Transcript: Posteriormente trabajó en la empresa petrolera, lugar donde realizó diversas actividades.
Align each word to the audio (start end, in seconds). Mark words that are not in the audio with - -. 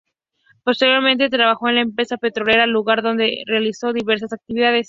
Posteriormente 0.63 1.29
trabajó 1.29 1.69
en 1.69 1.75
la 1.75 1.81
empresa 1.81 2.17
petrolera, 2.17 2.65
lugar 2.65 3.03
donde 3.03 3.43
realizó 3.45 3.93
diversas 3.93 4.33
actividades. 4.33 4.79